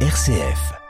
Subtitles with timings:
[0.00, 0.85] RCF.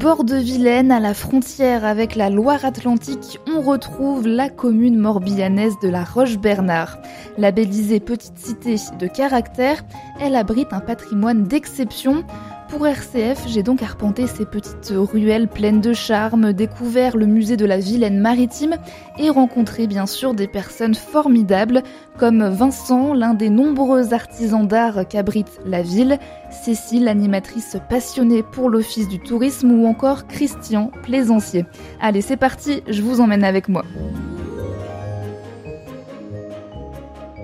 [0.00, 5.90] Bord de Vilaine, à la frontière avec la Loire-Atlantique, on retrouve la commune morbillanaise de
[5.90, 6.96] la Roche-Bernard.
[7.36, 9.82] Labellisée petite cité de caractère,
[10.18, 12.24] elle abrite un patrimoine d'exception.
[12.70, 17.66] Pour RCF, j'ai donc arpenté ces petites ruelles pleines de charme, découvert le musée de
[17.66, 18.76] la Vilaine maritime
[19.18, 21.82] et rencontré bien sûr des personnes formidables
[22.16, 26.18] comme Vincent, l'un des nombreux artisans d'art qu'abrite la ville,
[26.50, 31.64] Cécile, animatrice passionnée pour l'office du tourisme ou encore Christian, plaisancier.
[32.00, 33.82] Allez, c'est parti, je vous emmène avec moi.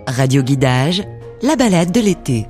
[0.07, 1.03] Radio Guidage,
[1.43, 2.47] la balade de l'été.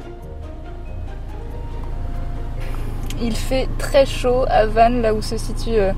[3.23, 5.93] Il fait très chaud à Vannes, là où se situe euh,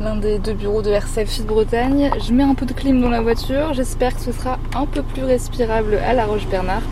[0.00, 2.10] l'un des deux bureaux de RCF Sud-Bretagne.
[2.26, 3.74] Je mets un peu de clim dans la voiture.
[3.74, 6.82] J'espère que ce sera un peu plus respirable à La Roche-Bernard.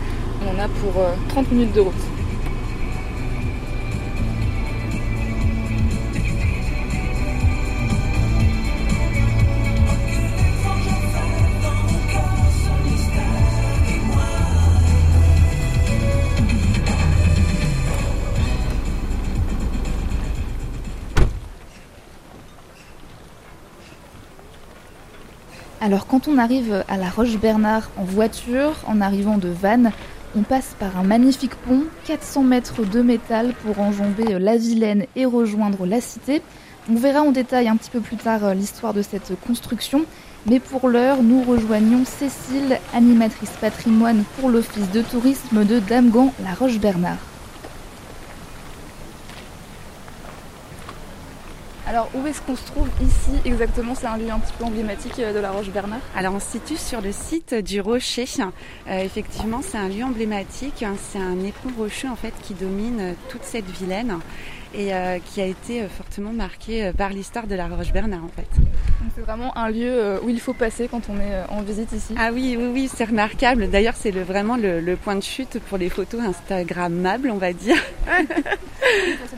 [0.43, 2.14] On en a pour 30 euh, minutes de route.
[25.85, 29.91] Alors quand on arrive à la Roche-Bernard en voiture, en arrivant de Vannes,
[30.35, 35.25] on passe par un magnifique pont, 400 mètres de métal pour enjamber la Vilaine et
[35.25, 36.41] rejoindre la cité.
[36.89, 40.05] On verra en détail un petit peu plus tard l'histoire de cette construction,
[40.49, 46.55] mais pour l'heure, nous rejoignons Cécile, animatrice patrimoine pour l'office de tourisme de Damgan, la
[46.55, 47.34] Roche-Bernard.
[51.95, 53.95] Alors où est-ce qu'on se trouve ici exactement?
[53.95, 56.75] C'est un lieu un petit peu emblématique euh, de la Roche-Bernard Alors on se situe
[56.75, 58.25] sur le site du Rocher.
[58.37, 63.13] Euh, effectivement c'est un lieu emblématique, c'est un éperon rocheux en fait qui domine euh,
[63.29, 64.19] toute cette vilaine
[64.77, 64.91] et
[65.23, 68.64] qui a été fortement marqué par l'histoire de la Roche-Bernard en fait.
[69.15, 72.15] C'est vraiment un lieu où il faut passer quand on est en visite ici.
[72.17, 73.69] Ah oui, oui, oui, c'est remarquable.
[73.69, 77.77] D'ailleurs, c'est le, vraiment le, point de chute pour les photos Instagrammables, on va dire.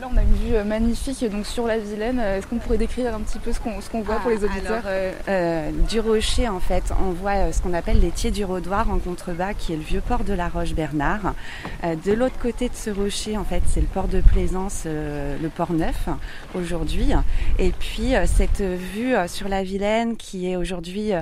[0.00, 2.18] là, on a une vue magnifique donc sur la Vilaine.
[2.18, 4.82] Est-ce qu'on pourrait décrire un petit peu ce qu'on voit pour les ah, auditeurs?
[4.86, 8.44] euh, euh, Du rocher, en fait, on voit euh, ce qu'on appelle les Tiers du
[8.44, 11.34] Rodoir en contrebas, qui est le vieux port de la Roche-Bernard.
[11.82, 15.72] de l'autre côté de ce rocher, en fait, c'est le port de Plaisance, le port
[15.72, 16.08] neuf,
[16.54, 17.12] aujourd'hui.
[17.58, 21.12] Et puis, cette vue sur la Vilaine, qui est aujourd'hui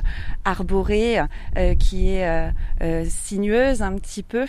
[0.44, 1.18] arborée,
[1.78, 2.52] qui est
[3.08, 4.46] sinueuse un petit peu.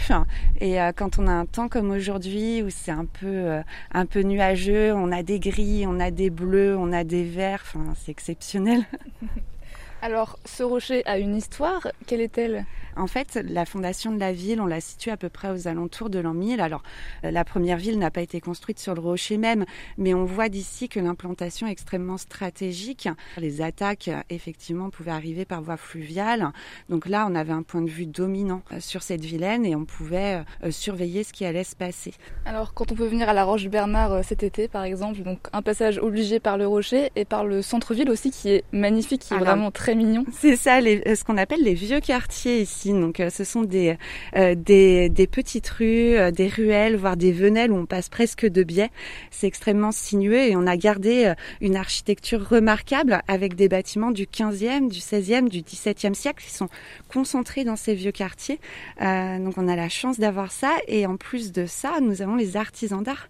[0.59, 3.59] Et quand on a un temps comme aujourd'hui, où c'est un peu,
[3.91, 7.63] un peu nuageux, on a des gris, on a des bleus, on a des verres,
[7.65, 8.85] enfin, c'est exceptionnel.
[10.01, 12.65] Alors, ce rocher a une histoire, quelle est-elle?
[12.95, 16.09] En fait, la fondation de la ville, on la situe à peu près aux alentours
[16.09, 16.61] de l'an 1000.
[16.61, 16.81] Alors,
[17.23, 19.65] euh, la première ville n'a pas été construite sur le rocher même,
[19.97, 23.07] mais on voit d'ici que l'implantation est extrêmement stratégique.
[23.37, 26.51] Les attaques, effectivement, pouvaient arriver par voie fluviale.
[26.89, 29.85] Donc là, on avait un point de vue dominant euh, sur cette vilaine et on
[29.85, 32.13] pouvait euh, surveiller ce qui allait se passer.
[32.45, 35.99] Alors, quand on peut venir à la Roche-Bernard cet été, par exemple, donc un passage
[35.99, 39.69] obligé par le rocher et par le centre-ville aussi, qui est magnifique, qui est vraiment
[39.69, 39.86] très
[40.31, 42.91] C'est ça, ce qu'on appelle les vieux quartiers ici.
[42.91, 43.97] Donc euh, ce sont des,
[44.35, 48.45] euh, des, des, petites rues, euh, des ruelles, voire des venelles où on passe presque
[48.45, 48.89] de biais.
[49.31, 54.89] C'est extrêmement sinueux et on a gardé une architecture remarquable avec des bâtiments du 15e,
[54.89, 56.69] du 16e, du 17e siècle qui sont
[57.07, 58.59] concentrés dans ces vieux quartiers.
[58.99, 62.57] donc on a la chance d'avoir ça et en plus de ça, nous avons les
[62.57, 63.29] artisans d'art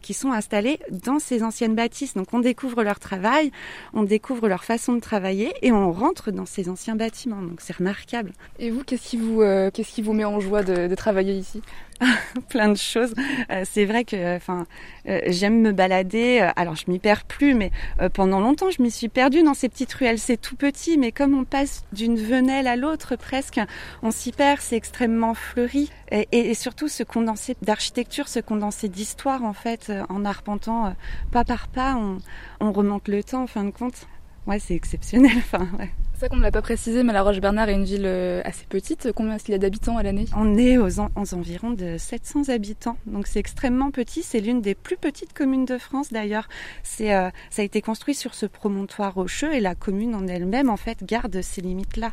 [0.00, 2.14] qui sont installés dans ces anciennes bâtisses.
[2.14, 3.50] Donc on découvre leur travail,
[3.92, 7.42] on découvre leur façon de travailler et on rentre dans ces anciens bâtiments.
[7.42, 8.32] Donc c'est remarquable.
[8.58, 11.60] Et vous, qu'est-ce qui vous, euh, qu'est-ce qui vous met en joie de, travailler ici?
[12.48, 13.12] Plein de choses.
[13.50, 14.66] Euh, c'est vrai que, enfin,
[15.08, 16.48] euh, j'aime me balader.
[16.56, 17.70] alors, je m'y perds plus, mais
[18.14, 20.18] pendant longtemps, je m'y suis perdue dans ces petites ruelles.
[20.18, 23.60] C'est tout petit, mais comme on passe d'une venelle à l'autre, presque,
[24.02, 24.60] on s'y perd.
[24.60, 30.94] C'est extrêmement fleuri, et, surtout ce condensé d'architecture, ce condensé d'histoire, en fait, en arpentant
[31.32, 32.18] pas par pas, on,
[32.60, 34.06] on remonte le temps, en fin de compte.
[34.46, 35.32] Ouais, c'est exceptionnel.
[35.36, 35.90] Enfin, ouais.
[36.14, 38.66] C'est ça qu'on ne l'a pas précisé, mais la Roche-Bernard est une ville euh, assez
[38.66, 39.12] petite.
[39.14, 40.24] Combien est-ce qu'il y a d'habitants à l'année?
[40.36, 44.24] On est aux, environs de 700 habitants, donc c'est extrêmement petit.
[44.24, 46.48] C'est l'une des plus petites communes de France d'ailleurs.
[46.82, 50.70] C'est, euh, ça a été construit sur ce promontoire rocheux et la commune en elle-même
[50.70, 52.10] en fait garde ces limites-là.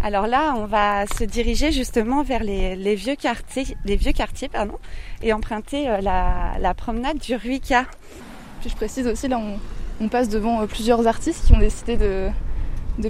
[0.00, 4.78] Alors là, on va se diriger justement vers les, vieux quartiers, les vieux quartiers, pardon,
[5.22, 7.86] et emprunter euh, la, promenade du Ruica.
[8.60, 9.58] Puis je précise aussi, là, on,
[10.08, 12.30] passe devant euh, plusieurs artistes qui ont décidé de,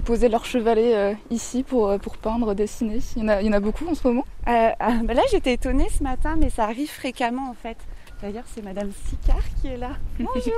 [0.00, 3.00] poser leur chevalet euh, ici pour, pour peindre, dessiner.
[3.16, 4.74] Il y, en a, il y en a beaucoup en ce moment ah,
[5.04, 7.78] bah Là, j'étais étonnée ce matin, mais ça arrive fréquemment en fait.
[8.22, 9.90] D'ailleurs, c'est Madame Sicard qui est là.
[10.18, 10.54] Bonjour.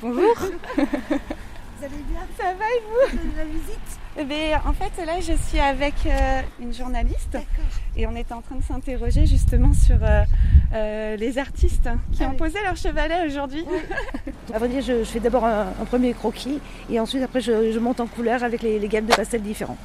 [0.00, 0.34] Bonjour.
[1.76, 2.20] Vous allez bien?
[2.38, 3.18] Ça va et vous?
[3.18, 3.98] Vous la visite?
[4.16, 7.36] Eh ben, En fait, là, je suis avec euh, une journaliste.
[7.96, 10.22] Et on est en train de s'interroger justement sur euh,
[10.72, 13.64] euh, les artistes qui ah ont posé leur chevalet aujourd'hui.
[14.52, 16.60] À vrai dire, je, fais d'abord un, premier croquis
[16.90, 19.78] et ensuite, après, je, monte en couleur avec les, les gammes de pastels différents.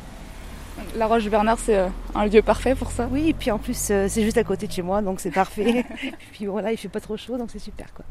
[0.95, 3.07] La Roche Bernard, c'est euh, un lieu parfait pour ça.
[3.11, 5.31] Oui, et puis en plus, euh, c'est juste à côté de chez moi, donc c'est
[5.31, 5.85] parfait.
[6.03, 8.05] et puis voilà, il fait pas trop chaud, donc c'est super quoi.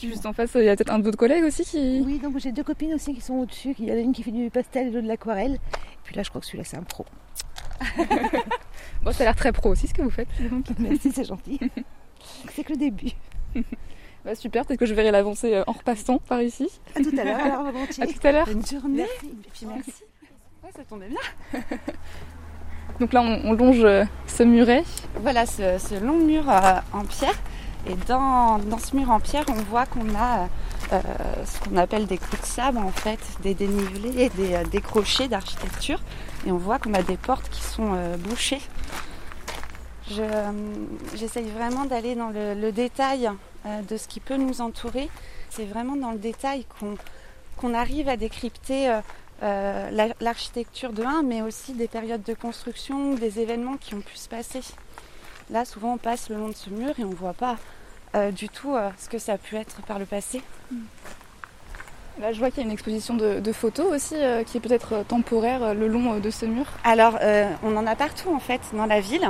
[0.00, 2.02] Juste en face, il y a peut-être un d'autres collègues aussi qui.
[2.04, 3.74] Oui, donc j'ai deux copines aussi qui sont au-dessus.
[3.78, 5.54] Il y en a une qui fait du pastel et l'autre de l'aquarelle.
[5.54, 5.58] Et
[6.04, 7.04] puis là, je crois que celui-là, c'est un pro.
[9.02, 10.28] bon, ça a l'air très pro aussi ce que vous faites.
[10.78, 11.58] Merci, c'est gentil.
[12.54, 13.12] c'est que le début.
[14.24, 16.68] Bah, super, peut-être que je verrai l'avancée euh, en repassant par ici.
[16.94, 17.66] À tout à l'heure, alors,
[18.00, 18.46] À tout à l'heure.
[18.46, 19.06] Bonne journée.
[19.44, 19.66] Merci.
[19.66, 20.04] merci
[20.76, 21.60] ça tombait bien.
[23.00, 24.84] Donc là, on, longe euh, ce muret.
[25.16, 27.38] Voilà, ce, long mur euh, en pierre.
[27.86, 30.48] Et dans, ce mur en pierre, on voit qu'on a
[30.92, 31.00] euh,
[31.46, 36.00] ce qu'on appelle des coups de sabre, en fait, des dénivelés, des, des crochets d'architecture.
[36.46, 38.60] Et on voit qu'on a des portes qui sont bouchées.
[41.14, 43.30] J'essaye vraiment d'aller dans le, détail
[43.88, 45.08] de ce qui peut nous entourer.
[45.48, 46.66] C'est vraiment dans le détail
[47.60, 48.90] qu'on arrive à décrypter
[49.42, 54.16] euh, l'architecture de 1, mais aussi des périodes de construction, des événements qui ont pu
[54.16, 54.60] se passer.
[55.50, 57.56] Là, souvent, on passe le long de ce mur et on ne voit pas
[58.14, 60.42] euh, du tout euh, ce que ça a pu être par le passé.
[62.20, 64.14] Là, je vois qu'il y a une exposition de, photos aussi
[64.44, 66.66] qui est peut-être temporaire le long de ce mur.
[66.84, 67.18] Alors,
[67.62, 69.26] on en a partout en fait dans la ville.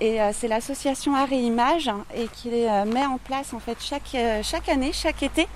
[0.00, 4.68] et c'est l'association Art et Images et qui met en place en fait chaque, chaque
[4.68, 5.46] année, chaque été,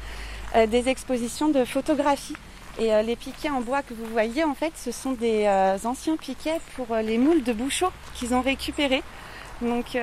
[0.69, 2.37] des expositions de photographie
[2.79, 5.79] et euh, les piquets en bois que vous voyez, en fait, ce sont des euh,
[5.85, 9.03] anciens piquets pour euh, les moules de bouchot qu'ils ont récupérés.
[9.63, 9.97] Donc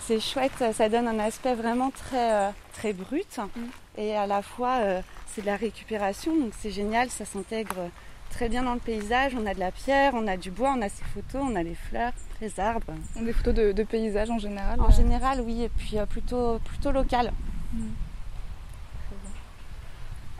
[0.00, 3.38] c'est chouette, ça donne un aspect vraiment très, très brut.
[3.38, 3.60] Mm.
[3.96, 4.80] Et à la fois,
[5.28, 7.90] c'est de la récupération, donc c'est génial, ça s'intègre
[8.30, 9.36] très bien dans le paysage.
[9.40, 11.62] On a de la pierre, on a du bois, on a ces photos, on a
[11.62, 12.10] les fleurs,
[12.40, 12.92] les arbres.
[13.14, 17.32] Des photos de, de paysages en général En général, oui, et puis plutôt, plutôt local.
[17.72, 17.84] Mm.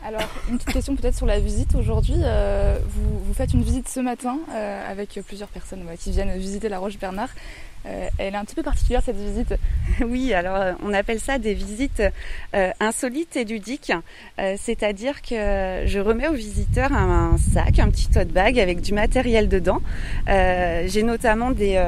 [0.05, 2.15] Alors, une petite question peut-être sur la visite aujourd'hui.
[2.17, 6.77] Euh, vous, faites une visite ce matin euh, avec plusieurs personnes qui viennent visiter la
[6.77, 7.29] Roche Bernard.
[7.85, 9.55] Euh, elle est un petit peu particulière cette visite.
[10.05, 12.03] Oui, alors on appelle ça des visites
[12.79, 13.93] insolites et ludiques.
[14.57, 19.47] C'est-à-dire que je remets aux visiteurs un, sac, un petit tote bag avec du matériel
[19.47, 19.81] dedans.
[20.27, 21.81] J'ai notamment des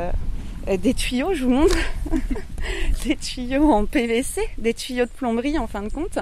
[0.66, 1.78] des tuyaux, je vous montre,
[3.06, 6.18] des tuyaux en PVC, des tuyaux de plomberie en fin de compte,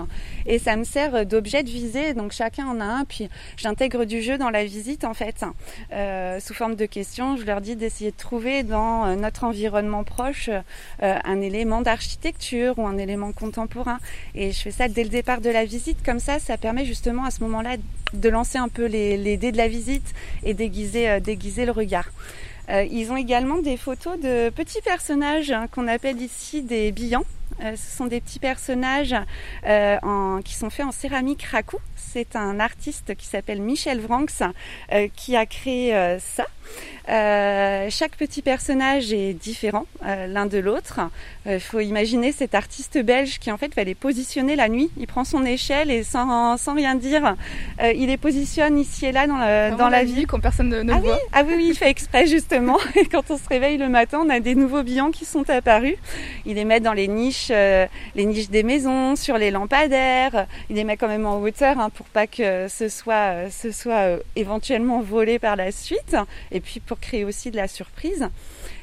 [0.45, 4.22] et ça me sert d'objet de visée, donc chacun en a un, puis j'intègre du
[4.22, 5.45] jeu dans la visite en fait,
[5.94, 10.04] euh, sous forme de questions, je leur dis d'essayer de trouver dans euh, notre environnement
[10.04, 10.50] proche
[11.00, 14.00] un élément d'architecture ou un élément contemporain,
[14.36, 17.25] et je fais ça dès le départ de la visite, comme ça, ça permet justement
[17.25, 17.78] à ce moment-là
[18.13, 20.13] de lancer un peu les, les dés de la visite
[20.44, 21.19] et déguiser
[21.66, 22.10] le regard.
[22.69, 27.25] Euh, ils ont également des photos de petits personnages hein, qu'on appelle ici des billants.
[27.62, 29.15] Euh, ce sont des petits personnages
[29.65, 31.77] euh, en, qui sont faits en céramique raku.
[31.96, 34.43] C'est un artiste qui s'appelle Michel Vranx
[35.15, 36.46] qui a créé ça.
[37.10, 41.01] Euh, chaque petit personnage est différent euh, l'un de l'autre.
[41.45, 44.89] Il euh, faut imaginer cet artiste belge qui en fait va les positionner la nuit.
[44.98, 47.36] Il prend son échelle et sans, sans rien dire,
[47.81, 51.13] il les positionne ici et là dans, dans la, vie quand personne ne, ah voit.
[51.13, 52.77] Oui ah oui, oui, il fait exprès justement.
[52.95, 55.95] Et quand on se réveille le matin, on a des nouveaux billons qui sont apparus.
[56.45, 60.45] Il les met dans les niches, les niches des maisons, sur les lampadaires.
[60.69, 64.19] Il les met quand même en hauteur hein, pour pas que ce soit, ce soit
[64.36, 66.15] éventuellement volé par la suite.
[66.51, 68.28] Et puis pour créer aussi de la surprise.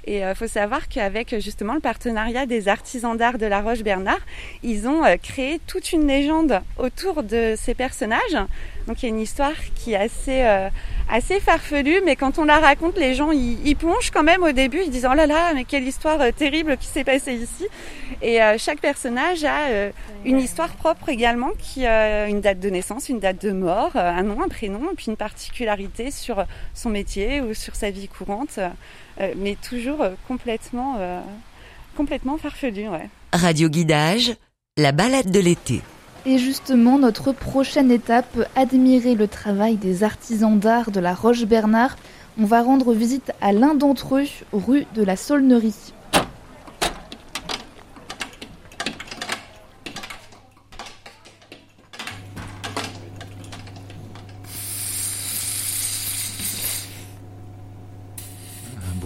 [0.05, 3.83] Et il euh, faut savoir qu'avec justement le partenariat des artisans d'art de la Roche
[3.83, 4.21] Bernard,
[4.63, 8.37] ils ont euh, créé toute une légende autour de ces personnages.
[8.87, 10.69] Donc il y a une histoire qui est assez, euh,
[11.11, 14.81] assez farfelue, mais quand on la raconte, les gens y, plongent quand même au début,
[14.85, 17.67] ils disent oh là là, mais quelle histoire terrible qui s'est passée ici.
[18.23, 19.91] Et chaque personnage a
[20.25, 24.23] une histoire propre également, qui a une date de naissance, une date de mort, un
[24.23, 28.59] nom, un prénom, et puis une particularité sur son métier ou sur sa vie courante.
[29.21, 31.21] Euh, mais toujours euh, complètement, euh,
[31.97, 32.87] complètement farfelu.
[33.33, 34.35] Radio Guidage,
[34.77, 35.83] la balade de l'été.
[36.27, 41.97] Et justement, notre prochaine étape, admirer le travail des artisans d'art de la Roche-Bernard.
[42.39, 45.93] On va rendre visite à l'un d'entre eux, rue de la Saulnerie.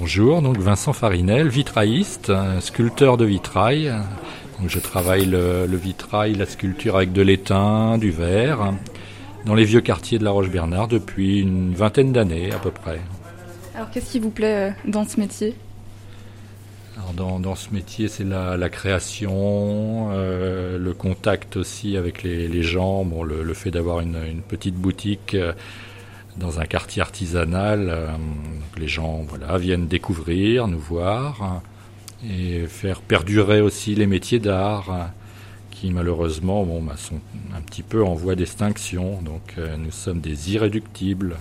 [0.07, 2.31] Bonjour, donc Vincent Farinel, vitrailliste,
[2.61, 3.91] sculpteur de vitrail.
[4.67, 8.75] je travaille le, vitrail, la sculpture avec de l'étain, du verre,
[9.47, 13.01] dans les vieux quartiers de La Roche-Bernard depuis une vingtaine d'années à peu près.
[13.75, 15.55] Alors qu'est-ce qui vous plaît euh, dans ce métier?
[17.17, 23.23] Dans, dans, ce métier, c'est la, création, euh, le contact aussi avec les, gens, bon,
[23.23, 25.33] le, fait d'avoir une, petite boutique.
[25.33, 25.55] Euh,
[26.37, 27.89] dans un quartier artisanal.
[27.89, 28.09] Euh,
[28.77, 31.63] les gens voilà, viennent découvrir, nous voir
[32.29, 35.11] et faire perdurer aussi les métiers d'art
[35.71, 37.21] qui malheureusement bon, bah, sont
[37.55, 39.21] un petit peu en voie d'extinction.
[39.23, 41.37] Donc euh, nous sommes des irréductibles.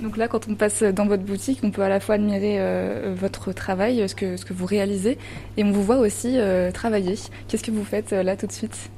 [0.00, 3.14] Donc là, quand on passe dans votre boutique, on peut à la fois admirer euh,
[3.16, 5.16] votre travail, ce que, ce que vous réalisez,
[5.56, 6.38] et on vous voit aussi
[6.74, 7.16] travailler.
[7.46, 8.90] Qu'est-ce que vous faites là tout de suite?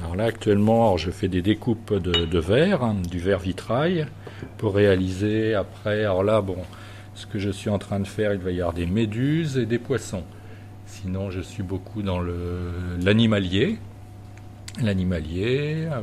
[0.00, 4.06] Alors là, actuellement, je fais des découpes de, verre, hein, du verre vitrail,
[4.56, 6.04] pour réaliser après.
[6.04, 6.58] Alors là, bon,
[7.14, 9.66] ce que je suis en train de faire, il va y avoir des méduses et
[9.66, 10.22] des poissons.
[10.86, 12.20] Sinon, je suis beaucoup dans
[13.00, 13.78] l'animalier.
[14.80, 16.02] L'animalier, un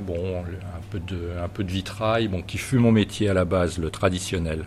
[0.92, 4.66] peu, de, vitrail, qui fut mon métier à la base, le traditionnel.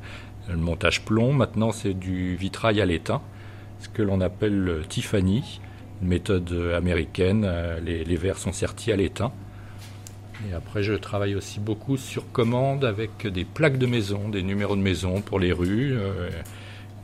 [0.48, 3.20] Le montage plomb, maintenant, c'est du vitrail à l'étain,
[3.80, 5.60] ce que l'on appelle le Tiffany
[6.02, 7.44] méthode américaine.
[7.46, 9.32] Euh, les, les verres sont sertis à l'étain.
[10.48, 14.76] Et après, je travaille aussi beaucoup sur commande avec des plaques de maison, des numéros
[14.76, 15.92] de maison pour les rues.
[15.94, 16.30] Euh,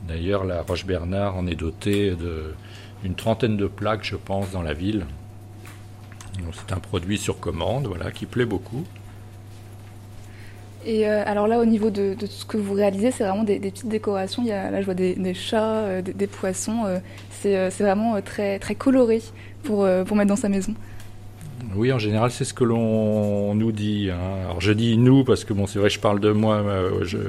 [0.07, 2.15] d'ailleurs, la Roche-Bernard en est dotée
[3.03, 5.05] d'une trentaine de plaques, je pense, dans la ville.
[6.53, 8.85] C'est un produit sur commande, voilà, qui plaît beaucoup.
[10.85, 13.59] Et euh, alors là, au niveau de, de, ce que vous réalisez, c'est vraiment des,
[13.59, 14.45] petites décorations.
[14.45, 16.83] Là, je vois des, chats, euh, des, poissons.
[16.85, 16.99] Euh,
[17.31, 19.21] c'est vraiment très, coloré
[19.63, 20.73] pour, mettre dans sa maison.
[21.75, 24.09] Oui, en général, c'est ce que l'on nous dit.
[24.11, 24.45] Hein.
[24.45, 26.63] Alors, je dis nous parce que bon, c'est vrai, je parle de moi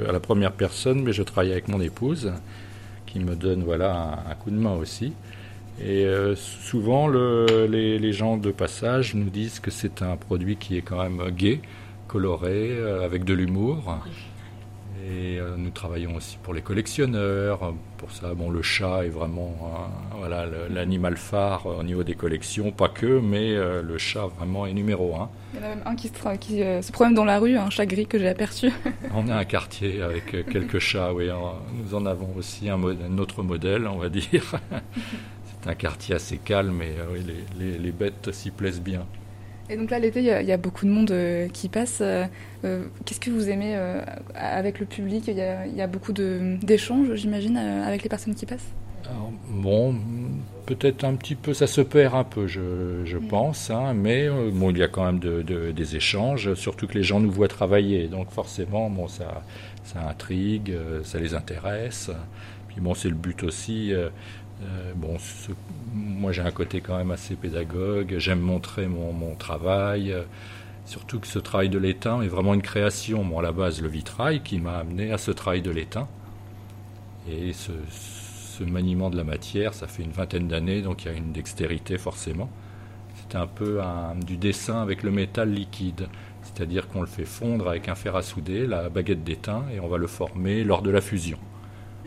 [0.07, 2.31] à la première personne, mais je travaille avec mon épouse
[3.07, 5.13] qui me donne voilà un, coup de main aussi.
[5.83, 10.77] Et souvent, le, les, les, gens de passage nous disent que c'est un produit qui
[10.77, 11.61] est quand même gai,
[12.07, 13.99] coloré, euh, avec de l'humour.
[15.09, 17.73] Et euh, nous travaillons aussi pour les collectionneurs.
[17.97, 19.55] Pour ça, bon, le chat est vraiment
[20.17, 24.73] voilà l'animal phare au niveau des collections, pas que, mais euh, le chat vraiment est
[24.73, 25.29] numéro un.
[25.53, 27.69] Il y en a même un qui se, qui, se promène dans la rue, un
[27.69, 28.71] chat gris que j'ai aperçu.
[29.13, 31.29] on a un quartier avec quelques chats, oui.
[31.81, 34.43] Nous en avons aussi un, un autre modèle, on va dire.
[35.45, 36.95] C'est un quartier assez calme et
[37.57, 39.05] les, les bêtes s'y plaisent bien.
[39.69, 41.99] Et donc là, l'été, il y, a beaucoup de monde euh, qui passe.
[42.01, 42.25] Euh,
[42.63, 43.77] euh, qu'est-ce que vous aimez
[44.33, 45.27] avec le public?
[45.27, 48.71] Il y, a beaucoup d'échanges, j'imagine, avec les personnes qui passent?
[49.49, 49.95] Bon,
[50.65, 54.79] peut-être un petit peu, ça se perd un peu, je, pense, hein, mais bon, il
[54.79, 58.89] y a quand même des échanges, surtout que les gens nous voient travailler, donc forcément,
[58.89, 59.43] bon, ça,
[59.85, 62.11] ça intrigue, ça les intéresse.
[62.67, 63.93] Puis bon, c'est le but aussi
[64.63, 65.17] euh, bon,
[65.93, 70.15] moi j'ai un côté quand même assez pédagogue, j'aime montrer mon, travail,
[70.85, 73.23] surtout que ce travail de l'étain est vraiment une création.
[73.23, 76.07] Bon, à la base, le vitrail qui m'a amené à ce travail de l'étain.
[77.29, 77.71] Et ce,
[78.63, 81.99] maniement de la matière, ça fait une vingtaine d'années, donc il y a une dextérité
[81.99, 82.49] forcément.
[83.15, 83.79] C'est un peu
[84.25, 86.07] du dessin avec le métal liquide.
[86.41, 89.87] C'est-à-dire qu'on le fait fondre avec un fer à souder, la baguette d'étain, et on
[89.87, 91.37] va le former lors de la fusion.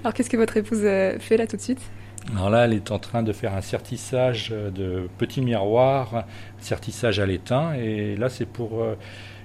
[0.02, 1.83] Alors qu'est-ce que votre épouse euh, fait là tout de suite?
[2.32, 6.24] Alors là, elle est en train de faire un sertissage de petits miroirs,
[6.58, 8.94] sertissage à l'étain, et là c'est pour euh,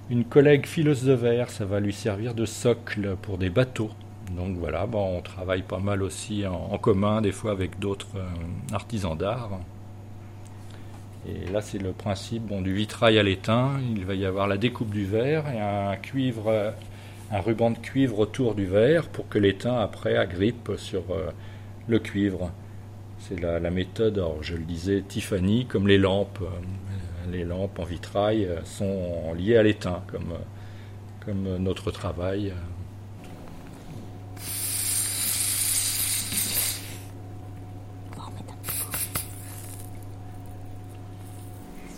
[0.09, 3.91] une collègue fileuse de verre, ça va lui servir de socle pour des bateaux.
[4.31, 8.75] Donc voilà, bon, on travaille pas mal aussi en, commun, des fois avec d'autres euh,
[8.75, 9.51] artisans d'art.
[11.27, 13.71] Et là, c'est le principe bon, du vitrail à l'étain.
[13.95, 16.73] Il va y avoir la découpe du verre et un cuivre,
[17.31, 21.31] un ruban de cuivre autour du verre pour que l'étain après agrippe sur euh,
[21.87, 22.51] le cuivre.
[23.27, 26.37] C'est la, méthode, je le disais, Tiffany, comme les lampes.
[26.43, 32.53] Euh, les lampes en vitrail euh, sont liées à l'étain, comme, euh, comme notre travail.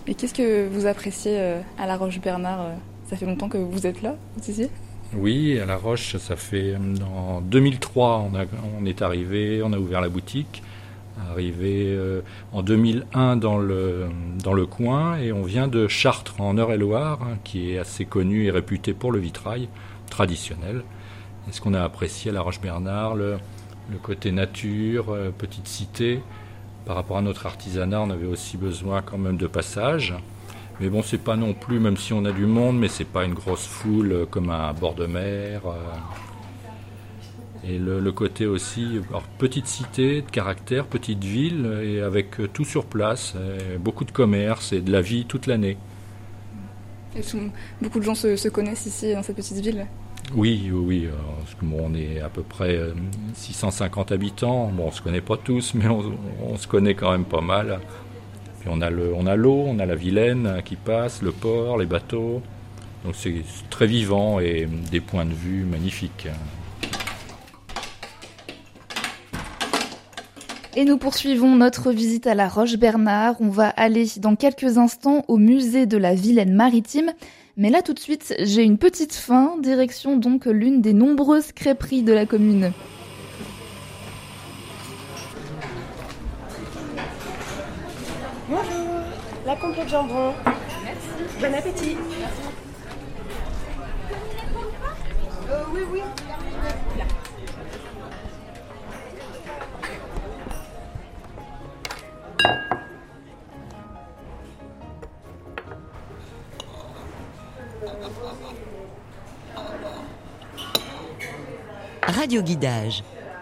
[0.07, 1.37] Et qu'est-ce que vous appréciez
[1.77, 2.69] à La Roche-Bernard
[3.09, 4.69] Ça fait longtemps que vous êtes là, vous disiez
[5.13, 9.99] Oui, à La Roche, ça fait en 2003, on, on est arrivé, on a ouvert
[9.99, 10.63] la boutique
[11.29, 12.21] arrivé euh,
[12.51, 14.07] en 2001 dans le,
[14.43, 18.45] dans le coin et on vient de Chartres en Eure-et-Loire, hein, qui est assez connu
[18.45, 19.69] et réputé pour le vitrail
[20.09, 20.83] traditionnel.
[21.51, 23.37] ce qu'on a apprécié à La Roche-Bernard, le,
[24.01, 26.21] côté nature, euh, petite cité.
[26.85, 30.13] Par rapport à notre artisanat, on avait aussi besoin quand même de passage.
[30.79, 33.25] Mais bon, c'est pas non plus, même si on a du monde, mais c'est pas
[33.25, 35.61] une grosse foule euh, comme à bord de mer.
[37.65, 38.99] Et le, côté aussi,
[39.37, 43.35] petite cité, de caractère, petite ville, et avec tout sur place,
[43.79, 45.77] beaucoup de commerce et de la vie toute l'année.
[47.81, 49.87] beaucoup de gens se connaissent ici dans cette petite ville
[50.35, 51.07] oui, oui,
[51.63, 52.79] on est à peu près
[53.33, 54.67] 650 euh, habitants.
[54.67, 57.79] Bon, on se connaît pas tous, mais on, se connaît quand même pas mal.
[58.59, 61.77] Puis on a le, on a l'eau, on a la Vilaine qui passe, le port,
[61.77, 62.41] les bateaux.
[63.05, 63.35] Donc c'est
[63.69, 66.27] très vivant et des points de vue magnifiques.
[70.79, 73.35] Et nous poursuivons notre visite à la Roche-Bernard.
[73.39, 77.13] On va aller dans quelques instants au musée de la Vilaine maritime
[77.59, 82.03] mais là tout de suite, j'ai une petite faim, direction donc l'une des nombreuses crêperies
[82.03, 82.71] de la commune.
[88.47, 88.87] Bonjour,
[89.47, 90.33] la complète jambon.
[90.83, 91.41] Merci.
[91.41, 91.97] Bon appétit.
[92.19, 92.41] Merci.
[95.49, 96.01] Euh, oui, oui.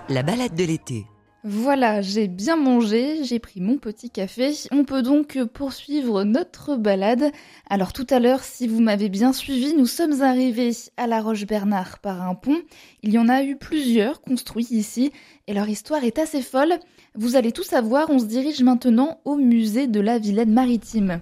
[0.09, 1.05] La balade de l'été.
[1.43, 4.53] Voilà, j'ai bien mangé, j'ai pris mon petit café.
[4.71, 7.31] On peut donc poursuivre notre balade.
[7.67, 11.97] Alors tout à l'heure, si vous m'avez bien suivi, nous sommes arrivés à la Roche-Bernard
[11.97, 12.61] par un pont.
[13.01, 15.11] Il y en a eu plusieurs construits ici
[15.47, 16.75] et leur histoire est assez folle.
[17.15, 21.21] Vous allez tout savoir, on se dirige maintenant au musée de la Vilaine maritime.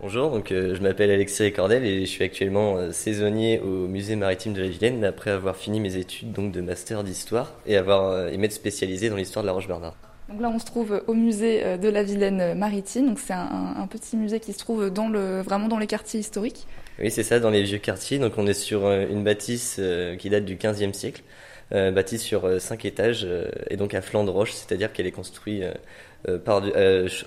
[0.00, 4.14] Bonjour, donc euh, je m'appelle Alexis Ricordel et je suis actuellement euh, saisonnier au musée
[4.14, 8.12] maritime de la Vilaine après avoir fini mes études donc de master d'histoire et avoir
[8.12, 9.96] euh, et m'être spécialisé dans l'histoire de la Roche-Bernard.
[10.28, 13.08] Donc là, on se trouve au musée de la Vilaine maritime.
[13.08, 16.66] Donc c'est un, petit musée qui se trouve dans le vraiment dans les quartiers historiques.
[17.00, 18.18] Oui, c'est ça, dans les vieux quartiers.
[18.18, 19.80] Donc on est sur une bâtisse
[20.18, 21.22] qui date du 15e siècle,
[21.70, 23.26] bâtisse sur cinq étages
[23.70, 25.64] et donc à flanc de roche, c'est-à-dire qu'elle est construite
[26.44, 26.62] par,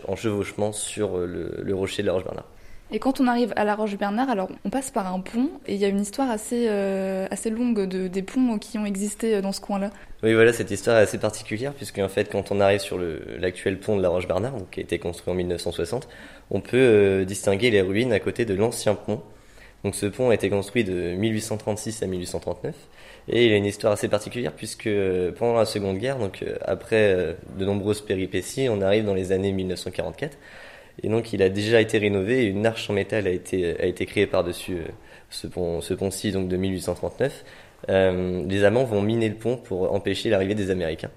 [0.08, 2.46] en chevauchement sur le, le rocher de la Roche-Bernard.
[2.94, 5.80] Et quand on arrive à La Roche-Bernard, alors on passe par un pont et il
[5.80, 9.54] y a une histoire assez, euh, assez longue de, des ponts qui ont existé dans
[9.54, 9.92] ce coin-là.
[10.24, 13.00] Oui, voilà, cette histoire est assez particulière puisque en fait, quand on arrive sur
[13.40, 16.10] l'actuel pont de La Roche-Bernard, qui a été construit en 1960,
[16.50, 19.22] on peut euh, distinguer les ruines à côté de l'ancien pont.
[19.86, 22.76] Donc ce pont a été construit de 1836 à 1839
[23.30, 27.38] et il a une histoire assez particulière puisque euh, pendant la Seconde Guerre, donc après
[27.58, 30.38] de nombreuses péripéties, on arrive dans les années 1944
[31.04, 34.06] et donc il a déjà été rénové une arche en métal a été, a été
[34.06, 34.92] créée par-dessus euh,
[35.30, 37.46] ce pont, ce pont-ci donc de 1839.
[37.90, 41.10] Euh, les Allemands vont miner le pont pour empêcher l'arrivée des Américains,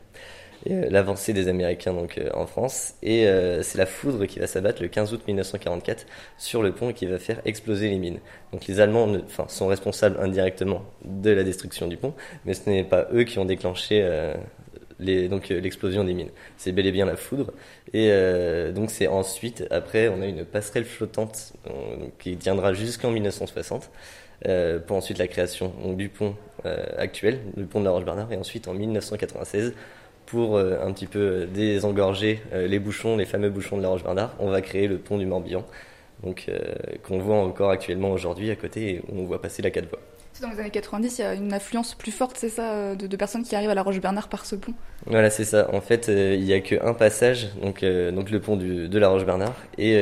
[0.70, 2.94] euh, l'avancée des Américains donc en France.
[3.02, 3.26] Et
[3.62, 6.06] c'est la foudre qui va s'abattre le 15 août 1944
[6.38, 8.20] sur le pont et qui va faire exploser les mines.
[8.52, 12.14] Donc les Allemands enfin, sont responsables indirectement de la destruction du pont,
[12.46, 14.02] mais ce n'est pas eux qui ont déclenché
[15.00, 16.30] donc euh, l'explosion des mines.
[16.56, 17.52] C'est bel et bien la foudre.
[17.92, 23.10] Et euh, donc c'est ensuite, après, on a une passerelle flottante euh, qui tiendra jusqu'en
[23.10, 23.90] 1960.
[24.86, 26.36] pour ensuite la création du pont
[26.98, 29.74] actuel, le pont de la Roche-Bernard, et ensuite en 1996,
[30.26, 34.60] pour un petit peu désengorger les bouchons, les fameux bouchons de la Roche-Bernard, on va
[34.60, 35.64] créer le pont du Morbihan,
[36.22, 36.50] donc
[37.04, 40.13] qu'on voit encore actuellement aujourd'hui à côté, où on voit passer la quatre voies.
[40.40, 43.16] Dans les années 90, il y a une affluence plus forte, c'est ça, euh, de,
[43.16, 44.74] personnes qui arrivent à la Roche-Bernard par ce pont
[45.06, 45.68] Voilà, c'est ça.
[45.74, 49.08] En fait, euh, il n'y a qu'un passage, donc, euh, donc le pont de la
[49.08, 49.54] Roche-Bernard.
[49.76, 49.94] Et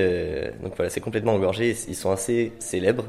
[0.63, 1.77] donc voilà, c'est complètement engorgé.
[1.89, 3.05] Ils sont assez célèbres.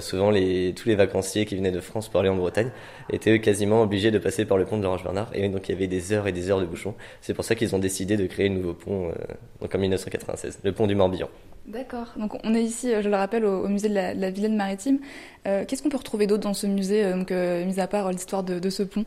[0.00, 2.70] souvent, tous les vacanciers qui venaient de France pour aller en Bretagne
[3.12, 5.30] étaient eux quasiment obligés de passer par le pont de la Roche-Bernard.
[5.34, 6.94] Et donc, il y avait des heures et des heures de bouchons.
[7.20, 9.12] C'est pour ça qu'ils ont décidé de créer le nouveau pont
[9.60, 11.28] donc en 1996, le pont du Morbihan.
[11.66, 12.14] D'accord.
[12.16, 14.98] Donc on est ici, je le rappelle, au, musée de la, Vilaine Maritime.
[15.46, 18.42] Euh, qu'est-ce qu'on peut retrouver d'autre dans ce musée, euh, euh, mis à part l'histoire
[18.42, 19.04] de, ce pont?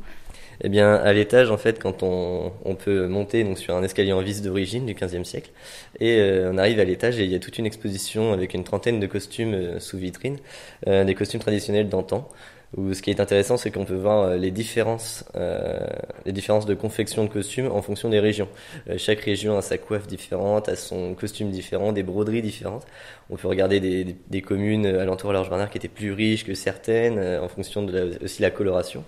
[0.61, 4.21] Eh bien, à l'étage, en fait, quand on, peut monter donc, sur un escalier en
[4.21, 5.51] vis d'origine du XVe siècle,
[5.99, 8.99] et on arrive à l'étage et il y a toute une exposition avec une trentaine
[8.99, 10.37] de costumes sous vitrine,
[10.85, 12.29] des costumes traditionnels d'antan
[12.75, 15.79] ce qui est intéressant, c'est qu'on peut voir euh, les différences, euh,
[16.25, 18.47] les différences de confection de costumes en fonction des régions.
[18.89, 22.85] Euh, chaque région a sa coiffe différente, a son costume différent, des broderies différentes.
[23.29, 26.55] On peut regarder des, des, communes alentour de large Bernard qui étaient plus riches que
[26.55, 29.03] certaines, en fonction de la coloration.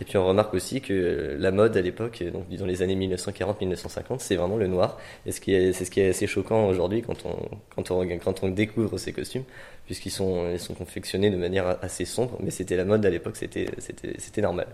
[0.00, 4.18] Et puis on remarque aussi que la mode à l'époque, donc dans les années 1940-1950,
[4.18, 4.98] c'est vraiment le noir.
[5.26, 7.36] Et ce qui est, c'est ce qui est assez choquant aujourd'hui quand on,
[7.74, 9.44] quand on, quand on découvre ces costumes,
[9.86, 12.38] puisqu'ils sont, ils sont confectionnés de manière assez sombre.
[12.40, 14.68] Mais c'était la mode à l'époque, c'était, c'était, c'était normal.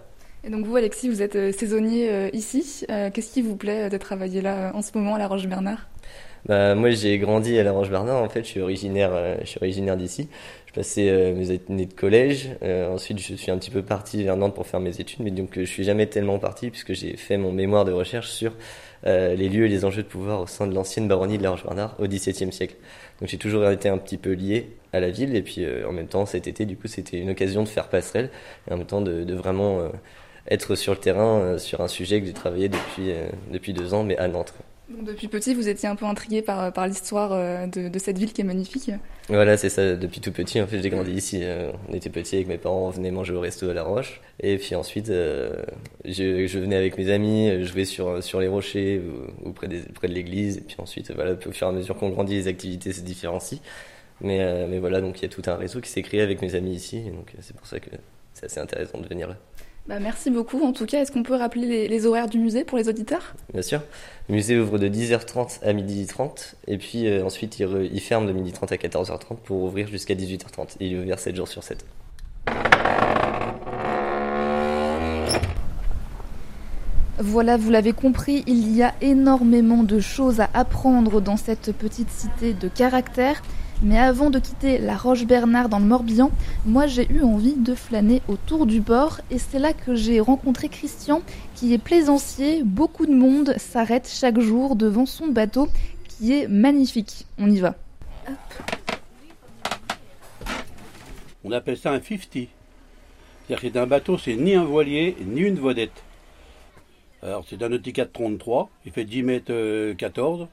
[0.46, 2.84] Et donc vous, Alexis, vous êtes euh, saisonnier euh, ici.
[2.90, 5.88] Euh, qu'est-ce qui vous plaît de travailler là en ce moment à La Roche-Bernard?
[6.46, 8.22] Bah, moi, j'ai grandi à La Roche-Bernard.
[8.22, 10.28] En fait, je suis originaire, je suis originaire d'ici.
[10.74, 12.48] Je passais mes années de collège.
[12.62, 15.50] ensuite, je suis un petit peu parti vers Nantes pour faire mes études, mais donc
[15.54, 18.52] je suis jamais tellement parti puisque j'ai fait mon mémoire de recherche sur
[19.04, 21.94] les lieux et les enjeux de pouvoir au sein de l'ancienne baronnie de La Roche-Bernard
[22.00, 22.74] au XVIIe siècle.
[23.20, 26.08] Donc j'ai toujours été un petit peu lié à la ville et puis en même
[26.08, 28.30] temps cet été, du coup, c'était une occasion de faire passerelle
[28.68, 29.90] et en même temps de, de vraiment
[30.48, 33.94] être sur le terrain euh, sur un sujet que j'ai travaillé depuis, euh, depuis deux
[33.94, 34.54] ans, mais à Nantes.
[34.88, 38.42] Depuis petit, vous étiez un peu intrigué par, par l'histoire euh, de, cette ville qui
[38.42, 38.90] est magnifique
[39.28, 39.96] Voilà, c'est ça.
[39.96, 41.42] Depuis tout petit, en fait, j'ai grandi ici.
[41.88, 44.20] On était petit avec mes parents, on venait manger au resto à La Roche.
[44.40, 45.62] Et puis ensuite, je,
[46.04, 49.00] je, venais avec mes amis jouer sur, sur les rochers
[49.44, 50.58] ou, près de l'église.
[50.58, 53.60] Et puis ensuite, voilà, au fur et à mesure qu'on grandit, les activités se différencient.
[54.20, 56.54] Mais, mais voilà, donc il y a tout un réseau qui s'est créé avec mes
[56.54, 56.98] amis ici.
[56.98, 57.90] Et donc c'est pour ça que
[58.34, 59.36] c'est assez intéressant de venir là.
[59.86, 60.62] Bah, merci beaucoup.
[60.64, 63.34] En tout cas, est-ce qu'on peut rappeler les, horaires du musée pour les auditeurs?
[63.52, 63.82] Bien sûr.
[64.30, 68.72] Le musée ouvre de 10h30 à 12h30 et puis euh, ensuite il, ferme de 12h30
[68.72, 70.76] à 14h30 pour ouvrir jusqu'à 18h30.
[70.80, 71.84] il est ouvert 7 jours sur 7.
[77.18, 82.10] Voilà, vous l'avez compris, il y a énormément de choses à apprendre dans cette petite
[82.10, 83.42] cité de caractère.
[83.84, 86.30] Mais avant de quitter la Roche-Bernard dans le Morbihan,
[86.64, 90.70] moi j'ai eu envie de flâner autour du bord et c'est là que j'ai rencontré
[90.70, 91.20] Christian
[91.54, 92.62] qui est plaisancier.
[92.64, 95.68] Beaucoup de monde s'arrête chaque jour devant son bateau
[96.08, 97.26] qui est magnifique.
[97.36, 97.74] On y va.
[101.44, 102.48] On appelle ça un 50.
[103.46, 106.02] C'est-à-dire que un bateau, c'est ni un voilier ni une vedette.
[107.22, 110.40] Alors c'est un Nautica 33, il fait 10 mètres 14.
[110.40, 110.44] Euh,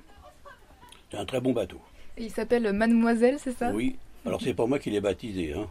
[1.10, 1.80] c'est un très bon bateau
[2.18, 3.72] il s'appelle Mademoiselle, c'est ça?
[3.72, 3.96] Oui.
[4.26, 5.54] Alors c'est pas moi qui l'ai baptisé.
[5.54, 5.68] Hein.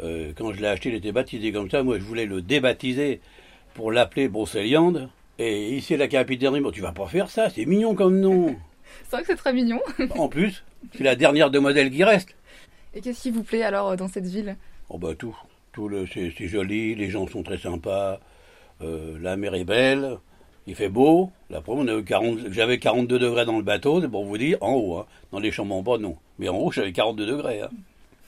[0.00, 1.82] Euh, quand je l'ai acheté, il était baptisé comme ça.
[1.82, 3.20] Moi, je voulais le débaptiser
[3.74, 5.08] pour l'appeler Brocéliande.
[5.38, 8.56] Et ici, la capitaine dit, tu vas pas faire ça, c'est mignon comme nom.
[9.04, 9.80] c'est vrai que c'est très mignon.
[10.18, 10.64] en plus,
[10.96, 12.36] c'est la dernière demoiselle qui reste.
[12.94, 14.56] Et qu'est-ce qui vous plaît alors dans cette ville?
[14.88, 15.36] Oh bah tout.
[15.72, 18.20] tout le, c'est, joli, les gens sont très sympas,
[18.80, 20.18] euh, la mer est belle,
[20.66, 21.30] il fait beau.
[21.50, 22.02] La première,
[22.50, 24.96] j'avais 42 degrés dans le bateau, c'est pour vous dire, en haut.
[24.98, 25.06] Hein.
[25.32, 26.16] Dans les chambres en bas, non.
[26.38, 27.62] Mais en haut, j'avais 42 degrés.
[27.62, 27.70] Hein.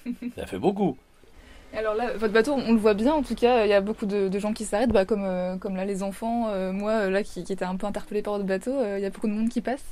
[0.36, 0.96] Ça fait beaucoup.
[1.74, 3.12] Alors là, votre bateau, on le voit bien.
[3.12, 5.76] En tout cas, il y a beaucoup de, gens qui s'arrêtent, bah, comme, euh, comme
[5.76, 6.48] là les enfants.
[6.48, 9.06] Euh, moi, euh, là, qui, qui était un peu interpellé par votre bateau, il y
[9.06, 9.84] a beaucoup de monde qui passe.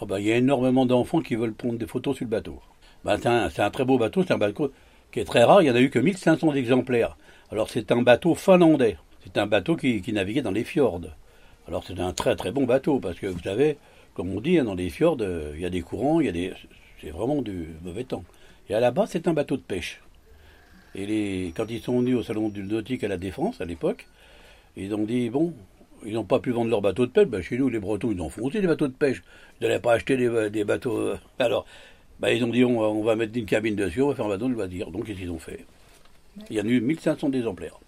[0.00, 2.60] Oh bah, il y a énormément d'enfants qui veulent prendre des photos sur le bateau.
[3.04, 4.72] Bah, c'est un, un, très beau bateau, c'est un bateau
[5.10, 5.62] qui est très rare.
[5.62, 7.16] Il n'y en a eu que 1500 exemplaires.
[7.50, 8.96] Alors c'est un bateau finlandais.
[9.24, 11.02] C'est un bateau qui, qui naviguait dans les fjords.
[11.68, 13.78] Alors c'est un très très bon bateau parce que vous savez,
[14.14, 16.28] comme on dit, hein, dans les fjords, euh, il y a des courants, il y
[16.28, 16.52] a des,
[17.00, 18.24] c'est vraiment du mauvais temps.
[18.68, 20.00] Et à la base, c'est un bateau de pêche.
[20.94, 24.06] Et les, quand ils sont venus au salon du nautique à la Défense à l'époque,
[24.76, 25.54] ils ont dit bon,
[26.04, 27.28] ils n'ont pas pu vendre leur bateau de pêche.
[27.28, 29.22] Ben, chez nous, les Bretons, ils font aussi des bateaux de pêche.
[29.60, 30.98] Ils n'allaient pas acheter des, bateaux.
[30.98, 31.64] Euh, alors,
[32.20, 34.48] ben, ils ont dit on, va mettre une cabine dessus, on va faire un bateau
[34.48, 34.90] de loisir.
[34.90, 35.64] Donc, qu'est-ce qu'ils ont fait?
[36.50, 37.78] Il y en a eu 1500 exemplaires.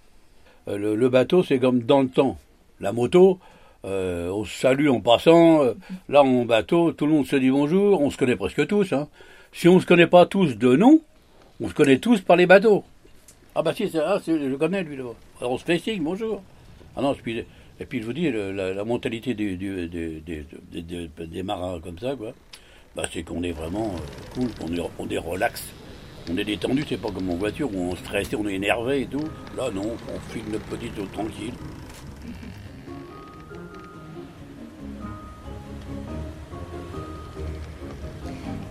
[0.69, 2.39] Euh, le, le bateau, c'est comme dans le temps.
[2.81, 3.39] La moto,
[3.85, 5.63] euh, on se salue en passant.
[5.63, 5.75] Euh,
[6.09, 8.01] là, en bateau, tout le monde se dit bonjour.
[8.01, 8.93] On se connaît presque tous.
[8.93, 9.09] Hein.
[9.53, 11.01] Si on ne se connaît pas tous de nom,
[11.61, 12.85] on se connaît tous par les bateaux.
[13.55, 15.05] Ah bah si, ah, je connais lui là.
[15.39, 16.43] Alors on se fait signe, bonjour.
[16.97, 17.15] Ah non,
[17.81, 22.33] et puis je vous dis, la, mentalité des marins comme ça, quoi,
[22.95, 25.73] bah, c'est qu'on est vraiment euh, cool, on est, on est relax.
[26.31, 29.07] On est détendu, c'est pas comme en voiture où on stresse, on est énervé et
[29.07, 29.25] tout.
[29.57, 31.53] Là non, on filme notre petite eau tranquille.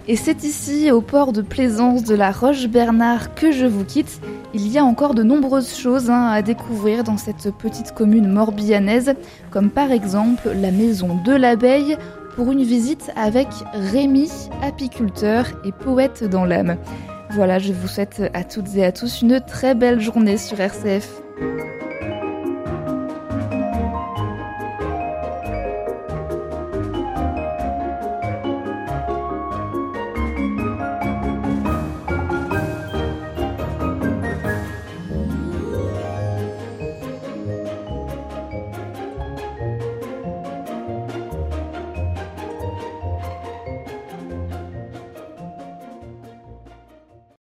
[0.08, 4.20] Et c'est ici, au port de plaisance de la Roche-Bernard, que je vous quitte.
[4.54, 9.14] Il y a encore de nombreuses choses hein, à découvrir dans cette petite commune morbihanaise,
[9.50, 11.98] comme par exemple la maison de l'abeille,
[12.36, 14.30] pour une visite avec Rémi,
[14.62, 16.76] apiculteur et poète dans l'âme.
[17.32, 21.22] Voilà, je vous souhaite à toutes et à tous une très belle journée sur RCF.